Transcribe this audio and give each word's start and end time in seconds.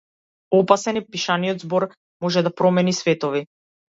Опасен 0.59 0.99
е 1.01 1.03
пишаниот 1.15 1.61
збор- 1.65 1.85
може 2.25 2.43
да 2.47 2.53
промени 2.63 2.97
светови. 3.03 3.45